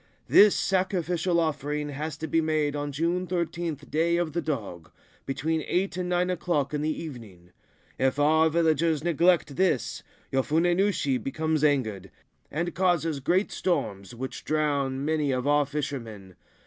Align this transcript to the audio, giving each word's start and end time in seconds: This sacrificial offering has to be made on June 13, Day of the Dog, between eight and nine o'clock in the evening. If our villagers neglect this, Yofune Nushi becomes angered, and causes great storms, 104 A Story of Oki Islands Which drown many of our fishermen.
This 0.27 0.55
sacrificial 0.55 1.39
offering 1.39 1.89
has 1.89 2.17
to 2.17 2.27
be 2.27 2.41
made 2.41 2.75
on 2.75 2.91
June 2.91 3.27
13, 3.27 3.75
Day 3.91 4.17
of 4.17 4.33
the 4.33 4.41
Dog, 4.41 4.89
between 5.27 5.61
eight 5.67 5.95
and 5.95 6.09
nine 6.09 6.31
o'clock 6.31 6.73
in 6.73 6.81
the 6.81 6.89
evening. 6.89 7.51
If 7.99 8.17
our 8.17 8.49
villagers 8.49 9.03
neglect 9.03 9.57
this, 9.57 10.01
Yofune 10.33 10.75
Nushi 10.75 11.19
becomes 11.19 11.63
angered, 11.63 12.09
and 12.49 12.73
causes 12.73 13.19
great 13.19 13.51
storms, 13.51 14.15
104 14.15 14.15
A 14.15 14.17
Story 14.17 14.19
of 14.19 14.19
Oki 14.19 14.59
Islands 14.59 14.91
Which 14.95 15.05
drown 15.05 15.05
many 15.05 15.31
of 15.31 15.45
our 15.45 15.65
fishermen. 15.67 16.35